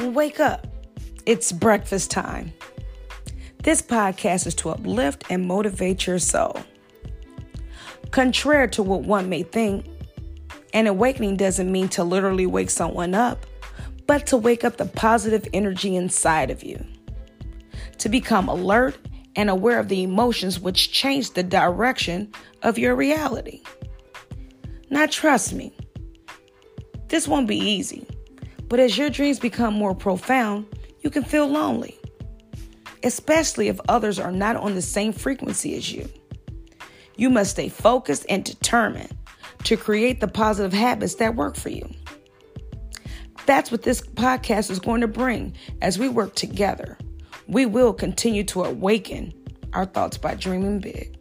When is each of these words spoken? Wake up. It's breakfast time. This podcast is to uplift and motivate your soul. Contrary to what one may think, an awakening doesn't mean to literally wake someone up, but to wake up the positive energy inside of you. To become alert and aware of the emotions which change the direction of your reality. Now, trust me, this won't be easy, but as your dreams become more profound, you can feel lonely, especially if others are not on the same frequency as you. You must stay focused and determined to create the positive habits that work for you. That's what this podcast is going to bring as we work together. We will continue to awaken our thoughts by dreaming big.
Wake 0.00 0.40
up. 0.40 0.66
It's 1.26 1.52
breakfast 1.52 2.10
time. 2.10 2.54
This 3.62 3.82
podcast 3.82 4.46
is 4.46 4.54
to 4.56 4.70
uplift 4.70 5.24
and 5.28 5.46
motivate 5.46 6.06
your 6.06 6.18
soul. 6.18 6.58
Contrary 8.10 8.68
to 8.70 8.82
what 8.82 9.02
one 9.02 9.28
may 9.28 9.42
think, 9.42 9.84
an 10.72 10.86
awakening 10.86 11.36
doesn't 11.36 11.70
mean 11.70 11.88
to 11.90 12.02
literally 12.02 12.46
wake 12.46 12.70
someone 12.70 13.14
up, 13.14 13.44
but 14.06 14.26
to 14.28 14.38
wake 14.38 14.64
up 14.64 14.78
the 14.78 14.86
positive 14.86 15.46
energy 15.52 15.94
inside 15.94 16.50
of 16.50 16.64
you. 16.64 16.82
To 17.98 18.08
become 18.08 18.48
alert 18.48 18.96
and 19.36 19.50
aware 19.50 19.78
of 19.78 19.88
the 19.88 20.02
emotions 20.02 20.58
which 20.58 20.92
change 20.92 21.32
the 21.32 21.42
direction 21.42 22.32
of 22.62 22.78
your 22.78 22.96
reality. 22.96 23.62
Now, 24.88 25.04
trust 25.06 25.52
me, 25.52 25.72
this 27.08 27.28
won't 27.28 27.46
be 27.46 27.58
easy, 27.58 28.06
but 28.70 28.78
as 28.78 28.96
your 28.96 29.10
dreams 29.10 29.40
become 29.40 29.74
more 29.74 29.94
profound, 29.96 30.64
you 31.00 31.10
can 31.10 31.24
feel 31.24 31.46
lonely, 31.48 31.98
especially 33.02 33.66
if 33.66 33.80
others 33.88 34.18
are 34.18 34.30
not 34.30 34.54
on 34.54 34.76
the 34.76 34.80
same 34.80 35.12
frequency 35.12 35.76
as 35.76 35.92
you. 35.92 36.08
You 37.16 37.30
must 37.30 37.50
stay 37.50 37.68
focused 37.68 38.24
and 38.30 38.44
determined 38.44 39.14
to 39.64 39.76
create 39.76 40.20
the 40.20 40.28
positive 40.28 40.72
habits 40.72 41.16
that 41.16 41.34
work 41.34 41.56
for 41.56 41.68
you. 41.68 41.86
That's 43.44 43.72
what 43.72 43.82
this 43.82 44.00
podcast 44.00 44.70
is 44.70 44.78
going 44.78 45.00
to 45.00 45.08
bring 45.08 45.54
as 45.82 45.98
we 45.98 46.08
work 46.08 46.36
together. 46.36 46.96
We 47.48 47.66
will 47.66 47.92
continue 47.92 48.44
to 48.44 48.62
awaken 48.62 49.34
our 49.72 49.84
thoughts 49.84 50.16
by 50.16 50.36
dreaming 50.36 50.78
big. 50.78 51.19